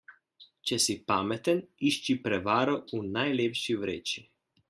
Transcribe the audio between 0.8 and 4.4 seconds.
si pameten, išči prevaro v najlepši vreči.